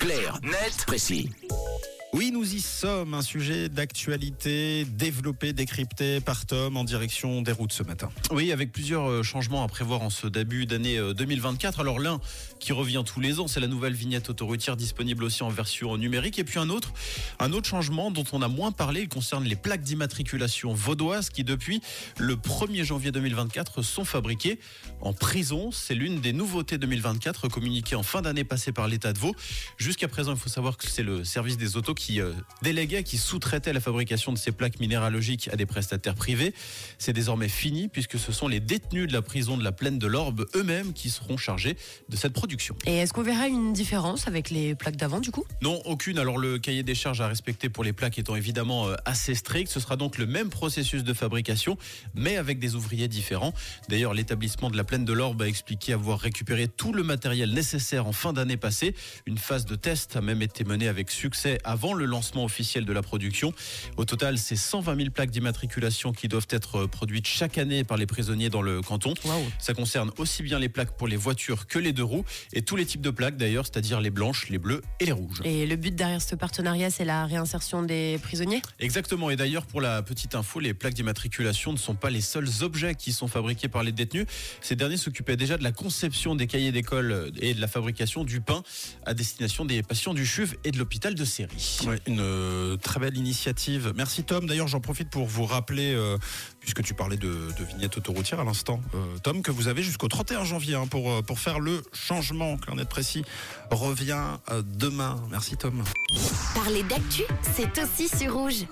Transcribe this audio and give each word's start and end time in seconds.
Clair, 0.00 0.40
net, 0.42 0.84
précis. 0.86 1.28
Oui, 2.12 2.32
nous 2.32 2.54
y 2.54 2.60
sommes. 2.60 3.14
Un 3.14 3.22
sujet 3.22 3.68
d'actualité 3.68 4.84
développé, 4.84 5.52
décrypté 5.52 6.20
par 6.20 6.44
Tom 6.44 6.76
en 6.76 6.82
direction 6.82 7.40
des 7.40 7.52
routes 7.52 7.72
ce 7.72 7.84
matin. 7.84 8.10
Oui, 8.32 8.50
avec 8.50 8.72
plusieurs 8.72 9.08
euh, 9.08 9.22
changements 9.22 9.62
à 9.62 9.68
prévoir 9.68 10.02
en 10.02 10.10
ce 10.10 10.26
début 10.26 10.66
d'année 10.66 10.98
2024. 11.14 11.78
Euh, 11.78 11.82
Alors 11.82 12.00
l'un 12.00 12.20
qui 12.58 12.72
revient 12.72 13.04
tous 13.06 13.20
les 13.20 13.38
ans, 13.38 13.46
c'est 13.46 13.60
la 13.60 13.68
nouvelle 13.68 13.92
vignette 13.92 14.28
autoroutière 14.28 14.76
disponible 14.76 15.22
aussi 15.22 15.44
en 15.44 15.50
version 15.50 15.96
numérique. 15.96 16.40
Et 16.40 16.44
puis 16.44 16.58
un 16.58 16.68
autre, 16.68 16.92
un 17.38 17.52
autre 17.52 17.68
changement 17.68 18.10
dont 18.10 18.24
on 18.32 18.42
a 18.42 18.48
moins 18.48 18.72
parlé, 18.72 19.02
il 19.02 19.08
concerne 19.08 19.44
les 19.44 19.56
plaques 19.56 19.82
d'immatriculation 19.82 20.74
vaudoises 20.74 21.30
qui 21.30 21.44
depuis 21.44 21.80
le 22.18 22.34
1er 22.34 22.82
janvier 22.82 23.12
2024 23.12 23.82
sont 23.82 24.04
fabriquées 24.04 24.58
en 25.00 25.12
prison. 25.12 25.70
C'est 25.70 25.94
l'une 25.94 26.20
des 26.20 26.32
nouveautés 26.32 26.76
2024 26.76 27.46
communiquées 27.46 27.94
en 27.94 28.02
fin 28.02 28.20
d'année 28.20 28.44
passée 28.44 28.72
par 28.72 28.88
l'État 28.88 29.12
de 29.12 29.18
Vaud. 29.18 29.36
Jusqu'à 29.76 30.08
présent, 30.08 30.32
il 30.32 30.38
faut 30.38 30.48
savoir 30.48 30.76
que 30.76 30.88
c'est 30.88 31.04
le 31.04 31.22
service 31.22 31.56
des 31.56 31.76
autos 31.76 31.94
qui 32.00 32.18
euh, 32.18 32.32
déléguait, 32.62 33.02
qui 33.02 33.18
sous-traitait 33.18 33.74
la 33.74 33.80
fabrication 33.80 34.32
de 34.32 34.38
ces 34.38 34.52
plaques 34.52 34.80
minéralogiques 34.80 35.50
à 35.52 35.56
des 35.56 35.66
prestataires 35.66 36.14
privés. 36.14 36.54
C'est 36.96 37.12
désormais 37.12 37.50
fini 37.50 37.88
puisque 37.88 38.18
ce 38.18 38.32
sont 38.32 38.48
les 38.48 38.58
détenus 38.58 39.06
de 39.06 39.12
la 39.12 39.20
prison 39.20 39.58
de 39.58 39.62
la 39.62 39.70
Plaine 39.70 39.98
de 39.98 40.06
l'Orbe 40.06 40.46
eux-mêmes 40.54 40.94
qui 40.94 41.10
seront 41.10 41.36
chargés 41.36 41.76
de 42.08 42.16
cette 42.16 42.32
production. 42.32 42.74
Et 42.86 42.96
est-ce 42.96 43.12
qu'on 43.12 43.22
verra 43.22 43.48
une 43.48 43.74
différence 43.74 44.28
avec 44.28 44.48
les 44.48 44.74
plaques 44.74 44.96
d'avant 44.96 45.20
du 45.20 45.30
coup? 45.30 45.44
Non, 45.60 45.82
aucune. 45.84 46.18
Alors 46.18 46.38
le 46.38 46.58
cahier 46.58 46.82
des 46.82 46.94
charges 46.94 47.20
à 47.20 47.28
respecter 47.28 47.68
pour 47.68 47.84
les 47.84 47.92
plaques 47.92 48.18
étant 48.18 48.34
évidemment 48.34 48.88
euh, 48.88 48.94
assez 49.04 49.34
strict, 49.34 49.70
ce 49.70 49.78
sera 49.78 49.96
donc 49.96 50.16
le 50.16 50.24
même 50.24 50.48
processus 50.48 51.04
de 51.04 51.12
fabrication, 51.12 51.76
mais 52.14 52.38
avec 52.38 52.58
des 52.58 52.76
ouvriers 52.76 53.08
différents. 53.08 53.52
D'ailleurs, 53.90 54.14
l'établissement 54.14 54.70
de 54.70 54.76
la 54.78 54.84
Plaine 54.84 55.04
de 55.04 55.12
l'Orbe 55.12 55.42
a 55.42 55.48
expliqué 55.48 55.92
avoir 55.92 56.18
récupéré 56.18 56.66
tout 56.66 56.94
le 56.94 57.02
matériel 57.02 57.52
nécessaire 57.52 58.06
en 58.06 58.12
fin 58.12 58.32
d'année 58.32 58.56
passée. 58.56 58.94
Une 59.26 59.36
phase 59.36 59.66
de 59.66 59.74
test 59.74 60.16
a 60.16 60.22
même 60.22 60.40
été 60.40 60.64
menée 60.64 60.88
avec 60.88 61.10
succès 61.10 61.58
avant 61.62 61.89
le 61.94 62.04
lancement 62.04 62.44
officiel 62.44 62.84
de 62.84 62.92
la 62.92 63.02
production. 63.02 63.52
Au 63.96 64.04
total, 64.04 64.38
c'est 64.38 64.56
120 64.56 64.96
000 64.96 65.10
plaques 65.10 65.30
d'immatriculation 65.30 66.12
qui 66.12 66.28
doivent 66.28 66.46
être 66.50 66.86
produites 66.86 67.26
chaque 67.26 67.58
année 67.58 67.84
par 67.84 67.96
les 67.96 68.06
prisonniers 68.06 68.50
dans 68.50 68.62
le 68.62 68.80
canton. 68.80 69.14
Ça 69.58 69.74
concerne 69.74 70.10
aussi 70.18 70.42
bien 70.42 70.58
les 70.58 70.68
plaques 70.68 70.96
pour 70.96 71.08
les 71.08 71.16
voitures 71.16 71.66
que 71.66 71.78
les 71.78 71.92
deux 71.92 72.04
roues 72.04 72.24
et 72.52 72.62
tous 72.62 72.76
les 72.76 72.86
types 72.86 73.00
de 73.00 73.10
plaques 73.10 73.36
d'ailleurs, 73.36 73.64
c'est-à-dire 73.66 74.00
les 74.00 74.10
blanches, 74.10 74.48
les 74.48 74.58
bleues 74.58 74.82
et 75.00 75.06
les 75.06 75.12
rouges. 75.12 75.42
Et 75.44 75.66
le 75.66 75.76
but 75.76 75.94
derrière 75.94 76.22
ce 76.22 76.34
partenariat, 76.34 76.90
c'est 76.90 77.04
la 77.04 77.26
réinsertion 77.26 77.82
des 77.82 78.18
prisonniers? 78.22 78.62
Exactement. 78.78 79.30
Et 79.30 79.36
d'ailleurs, 79.36 79.66
pour 79.66 79.80
la 79.80 80.02
petite 80.02 80.34
info, 80.34 80.60
les 80.60 80.74
plaques 80.74 80.94
d'immatriculation 80.94 81.72
ne 81.72 81.78
sont 81.78 81.94
pas 81.94 82.10
les 82.10 82.20
seuls 82.20 82.48
objets 82.62 82.94
qui 82.94 83.12
sont 83.12 83.28
fabriqués 83.28 83.68
par 83.68 83.82
les 83.82 83.92
détenus. 83.92 84.26
Ces 84.60 84.76
derniers 84.76 84.96
s'occupaient 84.96 85.36
déjà 85.36 85.56
de 85.56 85.62
la 85.62 85.72
conception 85.72 86.34
des 86.34 86.46
cahiers 86.46 86.72
d'école 86.72 87.32
et 87.40 87.54
de 87.54 87.60
la 87.60 87.68
fabrication 87.68 88.24
du 88.24 88.40
pain 88.40 88.62
à 89.06 89.14
destination 89.14 89.64
des 89.64 89.82
patients 89.82 90.14
du 90.14 90.26
CHUV 90.26 90.58
et 90.64 90.70
de 90.70 90.78
l'hôpital 90.78 91.14
de 91.14 91.24
Série 91.24 91.79
une 92.06 92.20
euh, 92.20 92.76
très 92.76 93.00
belle 93.00 93.16
initiative. 93.16 93.92
Merci 93.96 94.24
Tom. 94.24 94.46
D'ailleurs, 94.46 94.68
j'en 94.68 94.80
profite 94.80 95.10
pour 95.10 95.26
vous 95.26 95.44
rappeler, 95.44 95.94
euh, 95.94 96.18
puisque 96.60 96.82
tu 96.82 96.94
parlais 96.94 97.16
de, 97.16 97.48
de 97.58 97.64
vignette 97.64 97.96
autoroutière 97.96 98.40
à 98.40 98.44
l'instant, 98.44 98.80
euh, 98.94 99.18
Tom, 99.22 99.42
que 99.42 99.50
vous 99.50 99.68
avez 99.68 99.82
jusqu'au 99.82 100.08
31 100.08 100.44
janvier 100.44 100.74
hein, 100.74 100.86
pour, 100.86 101.22
pour 101.22 101.38
faire 101.38 101.60
le 101.60 101.82
changement. 101.92 102.56
Clair 102.56 102.76
net 102.76 102.88
précis 102.88 103.24
revient 103.70 104.24
demain. 104.64 105.22
Merci 105.30 105.56
Tom. 105.56 105.82
Parler 106.54 106.82
d'actu, 106.82 107.22
c'est 107.54 107.82
aussi 107.82 108.08
sur 108.08 108.34
rouge. 108.34 108.66